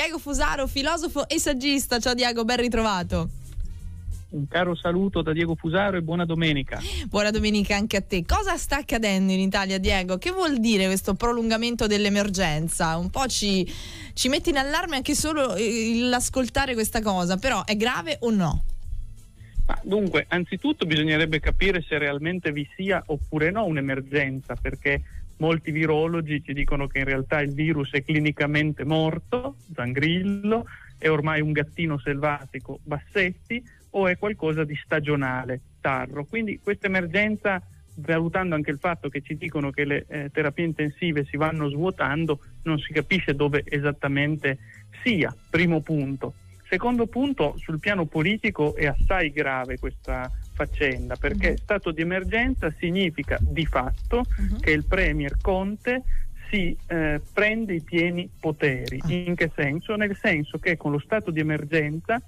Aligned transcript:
Diego 0.00 0.18
Fusaro, 0.18 0.66
filosofo 0.66 1.28
e 1.28 1.38
saggista. 1.38 1.98
Ciao 1.98 2.14
Diego, 2.14 2.42
ben 2.46 2.56
ritrovato. 2.56 3.28
Un 4.30 4.48
caro 4.48 4.74
saluto 4.74 5.20
da 5.20 5.34
Diego 5.34 5.54
Fusaro 5.54 5.98
e 5.98 6.00
buona 6.00 6.24
domenica. 6.24 6.80
Buona 7.04 7.30
domenica 7.30 7.76
anche 7.76 7.98
a 7.98 8.00
te. 8.00 8.24
Cosa 8.24 8.56
sta 8.56 8.78
accadendo 8.78 9.30
in 9.30 9.40
Italia, 9.40 9.76
Diego? 9.76 10.16
Che 10.16 10.30
vuol 10.30 10.58
dire 10.58 10.86
questo 10.86 11.12
prolungamento 11.12 11.86
dell'emergenza? 11.86 12.96
Un 12.96 13.10
po' 13.10 13.26
ci, 13.26 13.70
ci 14.14 14.30
mette 14.30 14.48
in 14.48 14.56
allarme 14.56 14.96
anche 14.96 15.14
solo 15.14 15.54
l'ascoltare 16.08 16.72
questa 16.72 17.02
cosa, 17.02 17.36
però 17.36 17.62
è 17.66 17.76
grave 17.76 18.16
o 18.20 18.30
no? 18.30 18.64
dunque, 19.84 20.24
anzitutto 20.28 20.84
bisognerebbe 20.84 21.38
capire 21.38 21.80
se 21.86 21.96
realmente 21.96 22.50
vi 22.50 22.68
sia 22.74 23.02
oppure 23.06 23.52
no 23.52 23.66
un'emergenza, 23.66 24.56
perché 24.60 25.00
molti 25.40 25.70
virologi 25.70 26.42
ci 26.42 26.52
dicono 26.52 26.86
che 26.86 26.98
in 26.98 27.04
realtà 27.04 27.40
il 27.40 27.52
virus 27.52 27.92
è 27.92 28.02
clinicamente 28.02 28.84
morto, 28.84 29.56
Zangrillo, 29.74 30.66
è 30.96 31.08
ormai 31.10 31.40
un 31.40 31.52
gattino 31.52 31.98
selvatico, 31.98 32.78
Bassetti, 32.84 33.62
o 33.90 34.06
è 34.06 34.16
qualcosa 34.16 34.64
di 34.64 34.76
stagionale, 34.76 35.60
Tarro. 35.80 36.24
Quindi 36.24 36.60
questa 36.62 36.86
emergenza, 36.86 37.60
valutando 37.96 38.54
anche 38.54 38.70
il 38.70 38.78
fatto 38.78 39.08
che 39.08 39.22
ci 39.22 39.36
dicono 39.36 39.70
che 39.70 39.84
le 39.84 40.04
eh, 40.08 40.30
terapie 40.30 40.64
intensive 40.64 41.24
si 41.24 41.36
vanno 41.36 41.68
svuotando, 41.68 42.40
non 42.62 42.78
si 42.78 42.92
capisce 42.92 43.34
dove 43.34 43.64
esattamente 43.66 44.58
sia, 45.02 45.34
primo 45.48 45.80
punto. 45.80 46.34
Secondo 46.68 47.06
punto, 47.06 47.56
sul 47.58 47.80
piano 47.80 48.04
politico 48.04 48.76
è 48.76 48.86
assai 48.86 49.32
grave 49.32 49.78
questa 49.78 50.30
faccenda 50.60 51.16
perché 51.16 51.52
mm. 51.52 51.56
stato 51.56 51.90
di 51.90 52.02
emergenza 52.02 52.70
significa 52.78 53.38
di 53.40 53.64
fatto 53.64 54.18
uh-huh. 54.18 54.58
che 54.60 54.72
il 54.72 54.84
Premier 54.84 55.36
Conte 55.40 56.02
si 56.50 56.76
eh, 56.86 57.20
prende 57.32 57.74
i 57.74 57.82
pieni 57.82 58.28
poteri. 58.38 59.00
Uh-huh. 59.02 59.10
In 59.10 59.34
che 59.34 59.50
senso? 59.54 59.96
Nel 59.96 60.16
senso 60.20 60.58
che 60.58 60.76
con 60.76 60.90
lo 60.92 60.98
stato 60.98 61.30
di 61.30 61.40
emergenza 61.40 62.20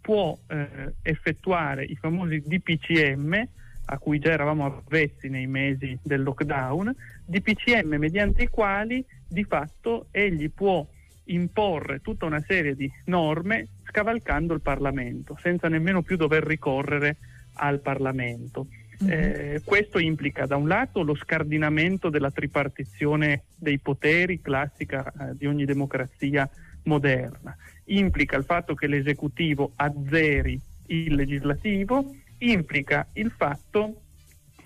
può 0.00 0.36
eh, 0.46 0.94
effettuare 1.02 1.84
i 1.84 1.96
famosi 1.96 2.42
DPCM 2.44 3.48
a 3.84 3.98
cui 3.98 4.20
già 4.20 4.30
eravamo 4.30 4.64
avvezzi 4.64 5.28
nei 5.28 5.48
mesi 5.48 5.98
del 6.02 6.22
lockdown, 6.22 6.94
DPCM 7.26 7.96
mediante 7.96 8.44
i 8.44 8.48
quali 8.48 9.04
di 9.26 9.42
fatto 9.42 10.06
egli 10.12 10.50
può 10.50 10.86
imporre 11.24 12.00
tutta 12.00 12.26
una 12.26 12.40
serie 12.40 12.74
di 12.74 12.90
norme 13.06 13.68
scavalcando 13.84 14.54
il 14.54 14.60
Parlamento, 14.60 15.36
senza 15.40 15.68
nemmeno 15.68 16.02
più 16.02 16.16
dover 16.16 16.44
ricorrere 16.44 17.16
al 17.54 17.80
Parlamento. 17.80 18.66
Mm-hmm. 19.02 19.12
Eh, 19.12 19.62
questo 19.64 19.98
implica 19.98 20.46
da 20.46 20.56
un 20.56 20.68
lato 20.68 21.02
lo 21.02 21.14
scardinamento 21.14 22.08
della 22.08 22.30
tripartizione 22.30 23.44
dei 23.56 23.78
poteri 23.78 24.40
classica 24.40 25.10
eh, 25.10 25.36
di 25.36 25.46
ogni 25.46 25.64
democrazia 25.64 26.48
moderna, 26.84 27.56
implica 27.86 28.36
il 28.36 28.44
fatto 28.44 28.74
che 28.74 28.86
l'esecutivo 28.86 29.72
azzeri 29.76 30.60
il 30.86 31.14
legislativo, 31.14 32.14
implica 32.38 33.06
il 33.14 33.30
fatto 33.30 34.02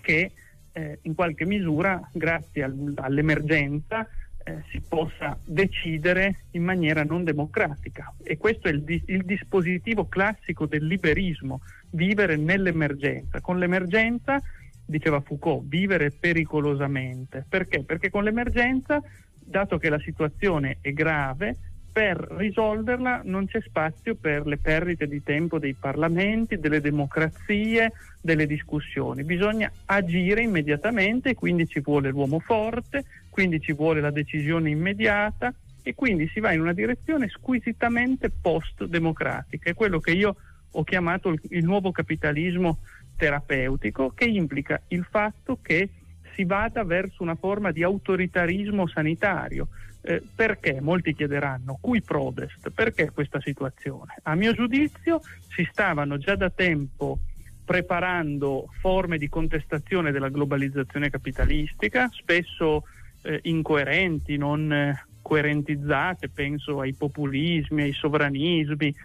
che 0.01 0.31
eh, 0.71 0.99
in 1.03 1.15
qualche 1.15 1.45
misura, 1.45 2.09
grazie 2.11 2.63
al, 2.63 2.93
all'emergenza, 2.97 4.07
eh, 4.47 4.63
si 4.69 4.79
possa 4.79 5.37
decidere 5.43 6.43
in 6.51 6.63
maniera 6.63 7.03
non 7.03 7.25
democratica 7.25 8.13
e 8.23 8.37
questo 8.37 8.69
è 8.69 8.71
il, 8.71 8.83
di- 8.83 9.03
il, 9.07 9.25
dispositivo 9.25 10.07
classico 10.07 10.65
del 10.65 10.85
liberismo, 10.85 11.61
vivere 11.91 12.37
nell'emergenza. 12.37 13.41
Con 13.41 13.59
l'emergenza, 13.59 14.41
diceva 14.85 15.19
Foucault, 15.19 15.67
vivere 15.67 16.11
pericolosamente. 16.11 17.45
Perché? 17.47 17.83
Perché 17.83 18.09
con 18.09 18.23
l'emergenza, 18.23 19.01
dato 19.43 19.77
che 19.77 19.89
la 19.89 19.99
situazione 19.99 20.77
è 20.79 20.93
grave, 20.93 21.57
per 21.97 22.27
risolverla 22.29 23.21
non 23.23 23.47
c'è 23.47 23.59
spazio 23.59 24.13
per 24.13 24.45
le 24.45 24.59
perdite 24.59 25.07
di 25.07 25.23
tempo 25.23 25.57
dei 25.57 25.73
parlamenti, 25.73 26.59
delle 26.59 26.79
democrazie, 26.79 27.91
delle 28.21 28.45
discussioni. 28.45 29.23
Bisogna 29.23 29.71
agire 29.85 30.43
immediatamente, 30.43 31.33
quindi 31.33 31.67
ci 31.67 31.79
vuole 31.79 32.11
l'uomo 32.11 32.37
forte, 32.37 33.03
quindi 33.31 33.59
ci 33.59 33.73
vuole 33.73 33.99
la 33.99 34.11
decisione 34.11 34.69
immediata 34.69 35.51
e 35.81 35.95
quindi 35.95 36.29
si 36.31 36.39
va 36.39 36.51
in 36.51 36.61
una 36.61 36.73
direzione 36.73 37.29
squisitamente 37.29 38.29
post-democratica. 38.29 39.71
È 39.71 39.73
quello 39.73 39.99
che 39.99 40.11
io 40.11 40.35
ho 40.69 40.83
chiamato 40.83 41.29
il, 41.29 41.41
il 41.49 41.63
nuovo 41.63 41.89
capitalismo 41.91 42.77
terapeutico, 43.15 44.11
che 44.11 44.25
implica 44.25 44.79
il 44.89 45.03
fatto 45.09 45.57
che 45.63 45.89
si 46.35 46.43
vada 46.43 46.83
verso 46.83 47.23
una 47.23 47.33
forma 47.33 47.71
di 47.71 47.81
autoritarismo 47.81 48.87
sanitario. 48.87 49.69
Eh, 50.09 50.23
perché? 50.33 50.79
Molti 50.79 51.13
chiederanno, 51.13 51.77
cui 51.81 52.01
prodest? 52.01 52.69
Perché 52.69 53.11
questa 53.11 53.41
situazione? 53.41 54.13
A 54.23 54.35
mio 54.35 54.53
giudizio 54.53 55.19
si 55.49 55.67
stavano 55.69 56.17
già 56.17 56.37
da 56.37 56.49
tempo 56.49 57.19
preparando 57.65 58.69
forme 58.79 59.17
di 59.17 59.27
contestazione 59.27 60.13
della 60.13 60.29
globalizzazione 60.29 61.09
capitalistica, 61.09 62.07
spesso 62.13 62.85
eh, 63.23 63.41
incoerenti, 63.43 64.37
non 64.37 64.71
eh, 64.71 65.05
coerentizzate, 65.21 66.29
penso 66.29 66.79
ai 66.79 66.93
populismi, 66.93 67.81
ai 67.81 67.91
sovranismi, 67.91 68.95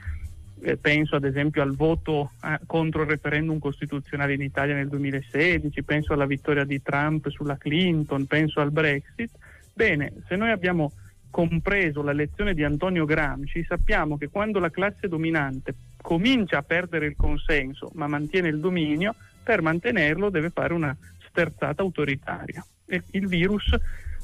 eh, 0.60 0.76
penso 0.76 1.16
ad 1.16 1.24
esempio 1.24 1.62
al 1.62 1.74
voto 1.74 2.30
eh, 2.44 2.60
contro 2.64 3.02
il 3.02 3.08
referendum 3.08 3.58
costituzionale 3.58 4.34
in 4.34 4.42
Italia 4.42 4.76
nel 4.76 4.86
2016, 4.86 5.82
penso 5.82 6.12
alla 6.12 6.26
vittoria 6.26 6.62
di 6.62 6.80
Trump 6.80 7.28
sulla 7.28 7.56
Clinton, 7.56 8.26
penso 8.26 8.60
al 8.60 8.70
Brexit. 8.70 9.30
Bene, 9.72 10.12
se 10.28 10.36
noi 10.36 10.50
abbiamo 10.50 10.92
compreso 11.30 12.02
la 12.02 12.12
lezione 12.12 12.54
di 12.54 12.62
Antonio 12.62 13.06
Gramsci, 13.06 13.64
sappiamo 13.64 14.18
che 14.18 14.28
quando 14.28 14.58
la 14.58 14.70
classe 14.70 15.08
dominante 15.08 15.74
comincia 16.00 16.58
a 16.58 16.62
perdere 16.62 17.06
il 17.06 17.16
consenso 17.16 17.90
ma 17.94 18.06
mantiene 18.06 18.48
il 18.48 18.60
dominio, 18.60 19.14
per 19.42 19.62
mantenerlo 19.62 20.28
deve 20.28 20.50
fare 20.50 20.74
una 20.74 20.96
sterzata 21.28 21.82
autoritaria. 21.82 22.64
E 22.84 23.02
il 23.12 23.26
virus 23.26 23.74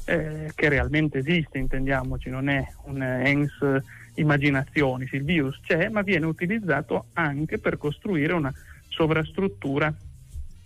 eh, 0.05 0.51
che 0.53 0.69
realmente 0.69 1.19
esiste, 1.19 1.57
intendiamoci, 1.57 2.29
non 2.29 2.47
è 2.47 2.65
un 2.83 3.01
ens 3.01 3.51
immaginazioni, 4.15 5.07
il 5.11 5.23
virus 5.23 5.59
c'è, 5.61 5.89
ma 5.89 6.01
viene 6.01 6.25
utilizzato 6.25 7.07
anche 7.13 7.57
per 7.57 7.77
costruire 7.77 8.33
una 8.33 8.53
sovrastruttura 8.87 9.93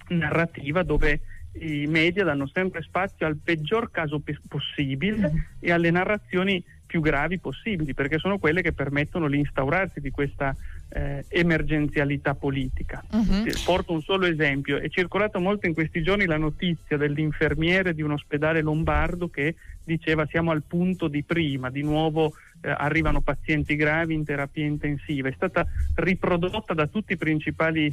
narrativa 0.10 0.84
dove 0.84 1.22
i 1.60 1.86
media 1.88 2.24
danno 2.24 2.48
sempre 2.48 2.82
spazio 2.82 3.26
al 3.26 3.38
peggior 3.38 3.92
caso 3.92 4.20
pe- 4.20 4.40
possibile 4.48 5.56
e 5.60 5.72
alle 5.72 5.92
narrazioni 5.92 6.64
più 6.86 7.02
gravi 7.02 7.40
possibili, 7.40 7.96
perché 7.96 8.20
sono 8.20 8.38
quelle 8.38 8.62
che 8.62 8.72
permettono 8.72 9.26
l'instaurarsi 9.26 10.00
di 10.00 10.12
questa 10.12 10.56
eh, 10.90 11.26
emergenzialità 11.28 12.36
politica. 12.36 13.04
Uh-huh. 13.10 13.46
Porto 13.66 13.94
un 13.94 14.02
solo 14.04 14.28
esempio, 14.28 14.78
è 14.78 14.90
circolato 14.90 15.40
molto 15.40 15.66
in 15.66 15.74
questi 15.74 16.04
giorni 16.04 16.26
la 16.26 16.38
notizia 16.38 16.96
dell'infermiere 16.98 17.96
di 17.96 18.04
un 18.04 18.12
ospedale 18.12 18.62
lombardo 18.62 19.28
che 19.28 19.56
diceva 19.84 20.28
siamo 20.28 20.52
al 20.52 20.62
punto 20.68 21.08
di 21.08 21.24
prima, 21.24 21.72
di 21.72 21.82
nuovo 21.82 22.34
eh, 22.62 22.70
arrivano 22.70 23.22
pazienti 23.22 23.76
gravi 23.76 24.14
in 24.14 24.24
terapia 24.24 24.64
intensiva, 24.66 25.30
è 25.30 25.34
stata 25.34 25.66
riprodotta 25.96 26.76
da 26.76 26.86
tutti 26.86 27.14
i 27.14 27.18
principali 27.18 27.92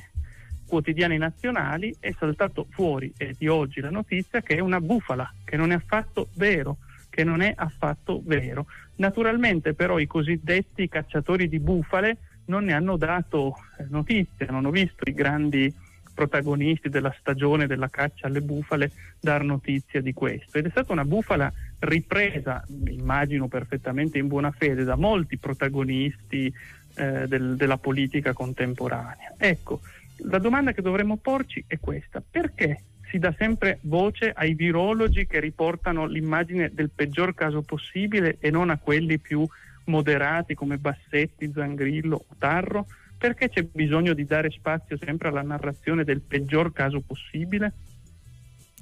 quotidiani 0.70 1.18
nazionali, 1.18 1.94
è 2.00 2.14
saltato 2.18 2.66
fuori 2.70 3.12
e 3.18 3.34
di 3.36 3.48
oggi 3.48 3.80
la 3.80 3.90
notizia 3.90 4.40
che 4.40 4.54
è 4.54 4.60
una 4.60 4.80
bufala, 4.80 5.30
che 5.44 5.58
non 5.58 5.72
è 5.72 5.74
affatto 5.74 6.28
vero 6.36 6.78
che 7.10 7.24
non 7.24 7.42
è 7.42 7.52
affatto 7.54 8.22
vero. 8.24 8.66
Naturalmente 8.96 9.74
però 9.74 9.98
i 9.98 10.06
cosiddetti 10.06 10.88
cacciatori 10.88 11.48
di 11.48 11.58
bufale 11.58 12.18
non 12.46 12.64
ne 12.64 12.72
hanno 12.72 12.96
dato 12.96 13.56
eh, 13.78 13.86
notizia, 13.90 14.46
non 14.48 14.64
ho 14.64 14.70
visto 14.70 15.08
i 15.08 15.12
grandi 15.12 15.74
protagonisti 16.14 16.88
della 16.88 17.14
stagione 17.18 17.66
della 17.66 17.88
caccia 17.88 18.26
alle 18.26 18.42
bufale 18.42 18.90
dar 19.20 19.42
notizia 19.42 20.00
di 20.00 20.12
questo 20.12 20.58
ed 20.58 20.66
è 20.66 20.70
stata 20.70 20.92
una 20.92 21.04
bufala 21.04 21.50
ripresa, 21.78 22.64
immagino 22.86 23.48
perfettamente 23.48 24.18
in 24.18 24.28
buona 24.28 24.50
fede, 24.50 24.84
da 24.84 24.96
molti 24.96 25.38
protagonisti 25.38 26.52
eh, 26.94 27.26
del, 27.26 27.56
della 27.56 27.78
politica 27.78 28.32
contemporanea. 28.32 29.34
Ecco, 29.38 29.80
la 30.24 30.38
domanda 30.38 30.72
che 30.72 30.82
dovremmo 30.82 31.16
porci 31.16 31.64
è 31.66 31.78
questa, 31.78 32.22
perché 32.28 32.84
si 33.10 33.18
dà 33.18 33.34
sempre 33.36 33.78
voce 33.82 34.32
ai 34.34 34.54
virologi 34.54 35.26
che 35.26 35.40
riportano 35.40 36.06
l'immagine 36.06 36.70
del 36.72 36.90
peggior 36.90 37.34
caso 37.34 37.62
possibile 37.62 38.36
e 38.38 38.50
non 38.50 38.70
a 38.70 38.78
quelli 38.78 39.18
più 39.18 39.46
moderati 39.86 40.54
come 40.54 40.78
Bassetti, 40.78 41.50
Zangrillo 41.52 42.24
o 42.28 42.34
Tarro? 42.38 42.86
Perché 43.18 43.50
c'è 43.50 43.62
bisogno 43.64 44.14
di 44.14 44.24
dare 44.24 44.50
spazio 44.50 44.96
sempre 44.96 45.28
alla 45.28 45.42
narrazione 45.42 46.04
del 46.04 46.20
peggior 46.20 46.72
caso 46.72 47.00
possibile? 47.00 47.72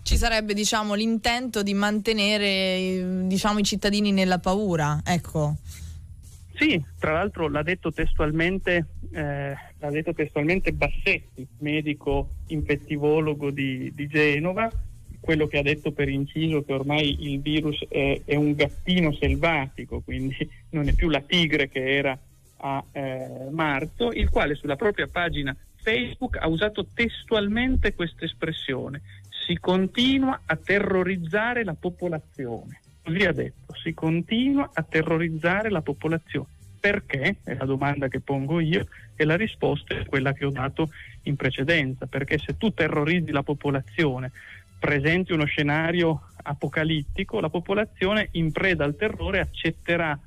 Ci 0.03 0.17
sarebbe 0.17 0.55
diciamo, 0.55 0.95
l'intento 0.95 1.63
di 1.63 1.75
mantenere 1.75 3.25
diciamo, 3.27 3.59
i 3.59 3.65
cittadini 3.65 4.13
nella 4.13 4.39
paura, 4.39 5.01
ecco. 5.05 5.57
Sì, 6.59 6.83
tra 6.99 7.13
l'altro 7.13 7.49
l'ha 7.49 7.63
detto 7.63 7.93
testualmente, 7.93 8.87
eh, 9.13 9.55
l'ha 9.79 9.91
detto 9.91 10.13
testualmente 10.13 10.73
Bassetti, 10.73 11.47
medico 11.59 12.31
infettivologo 12.49 13.51
di, 13.51 13.93
di 13.95 14.09
Genova, 14.09 14.69
quello 15.21 15.47
che 15.47 15.59
ha 15.59 15.63
detto 15.63 15.93
per 15.93 16.09
inciso 16.09 16.65
che 16.65 16.73
ormai 16.73 17.31
il 17.31 17.41
virus 17.41 17.87
è, 17.89 18.23
è, 18.25 18.35
un 18.35 18.55
gattino 18.55 19.13
selvatico, 19.13 20.01
quindi 20.01 20.37
non 20.71 20.89
è 20.89 20.95
più 20.95 21.09
la 21.09 21.21
tigre 21.21 21.69
che 21.69 21.97
era 21.97 22.19
a 22.57 22.85
eh, 22.91 23.47
marzo, 23.53 24.11
il 24.11 24.29
quale 24.29 24.57
sulla 24.57 24.75
propria 24.75 25.07
pagina 25.07 25.57
Facebook 25.77 26.39
ha 26.39 26.49
usato 26.49 26.87
testualmente 26.93 27.95
questa 27.95 28.25
espressione. 28.25 29.03
Si 29.47 29.57
continua 29.61 30.41
a 30.45 30.57
terrorizzare 30.57 31.63
la 31.63 31.77
popolazione. 31.79 32.81
Così 33.09 33.25
ha 33.25 33.33
detto, 33.33 33.75
si 33.83 33.95
continua 33.95 34.69
a 34.71 34.83
terrorizzare 34.83 35.71
la 35.71 35.81
popolazione. 35.81 36.49
Perché? 36.79 37.37
È 37.43 37.55
la 37.55 37.65
domanda 37.65 38.09
che 38.09 38.21
pongo 38.21 38.61
io 38.61 38.87
e 39.17 39.25
la 39.25 39.35
risposta 39.35 39.95
è 39.95 40.05
quella 40.05 40.35
che 40.35 40.45
ho 40.45 40.51
dato 40.51 40.91
in 41.23 41.35
precedenza, 41.35 42.05
perché 42.05 42.37
se 42.37 42.59
tu 42.59 42.71
terrorizzi 42.75 43.31
la 43.31 43.43
popolazione 43.43 44.31
presenti 44.79 45.33
uno 45.33 45.47
scenario 45.47 46.29
apocalittico, 46.43 47.41
la 47.41 47.49
popolazione 47.49 48.29
in 48.33 48.53
preda 48.53 48.85
al 48.85 48.95
terrore 48.95 49.41
accetterà 49.41 50.19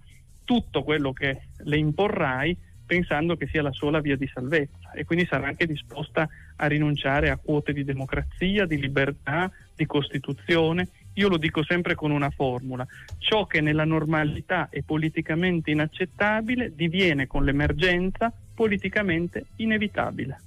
tutto 0.44 0.81
quello 0.81 1.13
che 1.13 1.42
le 1.57 1.77
imporrai 1.77 2.57
pensando 2.92 3.38
che 3.38 3.48
sia 3.48 3.62
la 3.62 3.72
sola 3.72 4.01
via 4.01 4.18
di 4.18 4.30
salvezza 4.34 4.92
e 4.92 5.06
quindi 5.06 5.27
sarà 5.27 5.48
anche 5.48 5.68
disposta 5.68 6.27
a 6.57 6.66
rinunciare 6.66 7.30
a 7.30 7.38
quote 7.38 7.74
di 7.74 7.84
democrazia, 7.84 8.66
di 8.66 8.77
libertà, 8.77 9.50
di 9.74 9.86
Costituzione. 9.86 10.89
Io 11.13 11.28
lo 11.28 11.38
dico 11.38 11.63
sempre 11.63 11.96
con 11.96 12.12
una 12.12 12.30
formula, 12.30 12.86
ciò 13.18 13.46
che 13.46 13.60
nella 13.62 13.84
normalità 13.84 14.69
è 14.69 14.81
politicamente 14.81 15.72
inaccettabile 15.72 16.74
diviene 16.74 17.28
con 17.28 17.44
l'emergenza 17.44 18.31
politicamente 18.54 19.46
inevitabile. 19.58 20.40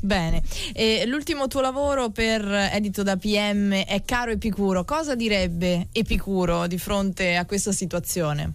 Bene, 0.00 0.42
e 0.74 1.04
l'ultimo 1.06 1.48
tuo 1.48 1.60
lavoro 1.60 2.10
per 2.10 2.44
edito 2.44 3.02
da 3.02 3.16
PM 3.16 3.72
è 3.72 4.02
Caro 4.04 4.30
Epicuro. 4.30 4.84
Cosa 4.84 5.16
direbbe 5.16 5.88
Epicuro 5.92 6.68
di 6.68 6.78
fronte 6.78 7.36
a 7.36 7.44
questa 7.44 7.72
situazione? 7.72 8.52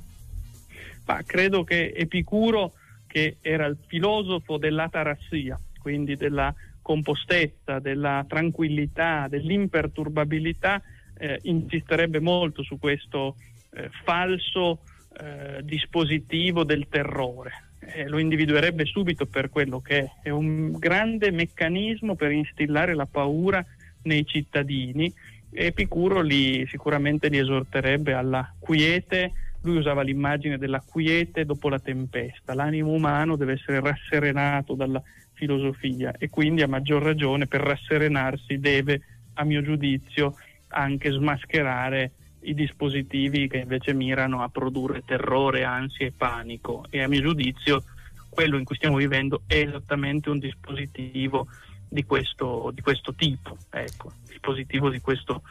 Ma 1.05 1.21
credo 1.25 1.63
che 1.65 1.93
Epicuro, 1.95 2.73
che 3.07 3.37
era 3.41 3.65
il 3.65 3.77
filosofo 3.87 4.57
dell'atarassia, 4.57 5.59
quindi 5.81 6.15
della 6.15 6.53
compostezza, 6.81 7.79
della 7.79 8.25
tranquillità, 8.27 9.27
dell'imperturbabilità, 9.29 10.81
eh, 11.23 11.39
insisterebbe 11.43 12.19
molto 12.19 12.63
su 12.63 12.77
questo 12.77 13.37
eh, 13.71 13.89
falso 14.03 14.79
eh, 15.17 15.61
dispositivo 15.63 16.65
del 16.65 16.87
terrore 16.89 17.67
lo 18.07 18.17
individuerebbe 18.17 18.85
subito 18.85 19.25
per 19.25 19.49
quello 19.49 19.81
che 19.81 19.99
è, 19.99 20.11
è 20.23 20.29
un 20.29 20.71
grande 20.71 21.31
meccanismo 21.31 22.15
per 22.15 22.31
instillare 22.31 22.95
la 22.95 23.05
paura 23.05 23.63
nei 24.03 24.25
cittadini. 24.25 25.13
Epicuro 25.51 26.21
li, 26.21 26.65
sicuramente 26.69 27.27
li 27.27 27.39
esorterebbe 27.39 28.13
alla 28.13 28.55
quiete, 28.57 29.33
lui 29.63 29.77
usava 29.77 30.01
l'immagine 30.01 30.57
della 30.57 30.81
quiete 30.81 31.43
dopo 31.43 31.67
la 31.67 31.79
tempesta, 31.79 32.53
l'animo 32.53 32.91
umano 32.91 33.35
deve 33.35 33.53
essere 33.53 33.81
rasserenato 33.81 34.75
dalla 34.75 35.03
filosofia 35.33 36.15
e 36.17 36.29
quindi 36.29 36.61
a 36.61 36.69
maggior 36.69 37.03
ragione 37.03 37.47
per 37.47 37.59
rasserenarsi 37.59 38.59
deve, 38.59 39.01
a 39.33 39.43
mio 39.43 39.61
giudizio, 39.61 40.35
anche 40.73 41.11
smascherare 41.11 42.11
i 42.41 42.53
dispositivi 42.53 43.47
che 43.47 43.57
invece 43.57 43.93
mirano 43.93 44.41
a 44.41 44.49
produrre 44.49 45.03
terrore, 45.05 45.63
ansia 45.63 46.07
e 46.07 46.13
panico 46.15 46.85
e 46.89 47.01
a 47.01 47.07
mio 47.07 47.21
giudizio 47.21 47.83
quello 48.29 48.57
in 48.57 48.63
cui 48.63 48.75
stiamo 48.75 48.97
vivendo 48.97 49.43
è 49.45 49.57
esattamente 49.59 50.29
un 50.29 50.39
dispositivo 50.39 51.47
di 51.87 52.03
questo, 52.03 52.71
di 52.73 52.81
questo 52.81 53.13
tipo, 53.13 53.55
ecco, 53.69 54.13
dispositivo 54.27 54.89
di 54.89 54.99
questo, 54.99 55.43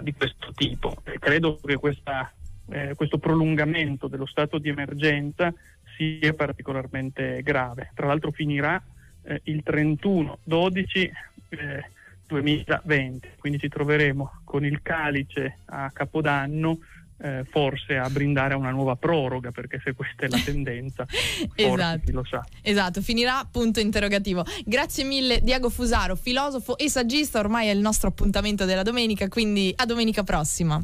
di 0.00 0.14
questo 0.14 0.52
tipo. 0.54 0.96
E 1.02 1.18
credo 1.18 1.58
che 1.62 1.76
questa, 1.76 2.32
eh, 2.70 2.94
questo 2.94 3.18
prolungamento 3.18 4.06
dello 4.06 4.26
stato 4.26 4.58
di 4.58 4.68
emergenza 4.68 5.52
sia 5.96 6.32
particolarmente 6.32 7.42
grave. 7.42 7.90
Tra 7.94 8.06
l'altro 8.06 8.30
finirà 8.30 8.80
eh, 9.24 9.40
il 9.44 9.62
31-12 9.66 11.10
eh, 11.48 11.90
2020, 12.32 13.28
quindi 13.38 13.58
ci 13.58 13.68
troveremo 13.68 14.40
con 14.44 14.64
il 14.64 14.80
calice 14.82 15.58
a 15.66 15.90
Capodanno 15.92 16.78
eh, 17.22 17.44
forse 17.48 17.96
a 17.96 18.08
brindare 18.10 18.54
a 18.54 18.56
una 18.56 18.70
nuova 18.70 18.96
proroga, 18.96 19.50
perché 19.52 19.80
se 19.82 19.94
questa 19.94 20.26
è 20.26 20.28
la 20.28 20.40
tendenza, 20.44 21.06
esatto. 21.54 22.00
chi 22.04 22.10
lo 22.10 22.24
sa. 22.24 22.44
Esatto, 22.60 23.00
finirà 23.00 23.46
punto 23.50 23.80
interrogativo. 23.80 24.44
Grazie 24.64 25.04
mille 25.04 25.40
Diego 25.40 25.70
Fusaro, 25.70 26.16
filosofo 26.16 26.76
e 26.76 26.88
saggista, 26.88 27.38
ormai 27.38 27.68
è 27.68 27.70
il 27.70 27.80
nostro 27.80 28.08
appuntamento 28.08 28.64
della 28.64 28.82
domenica, 28.82 29.28
quindi 29.28 29.72
a 29.76 29.86
domenica 29.86 30.24
prossima. 30.24 30.82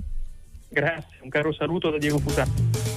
Grazie, 0.68 1.18
un 1.22 1.28
caro 1.28 1.52
saluto 1.52 1.90
da 1.90 1.98
Diego 1.98 2.18
Fusaro. 2.18 2.87